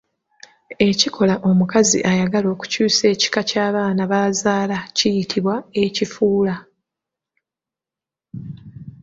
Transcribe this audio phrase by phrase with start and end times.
[0.87, 6.55] Ekikoola omukazi ayagala okukyusa ekika ky’abaana b’azaala kiyitibwa Ekifuula.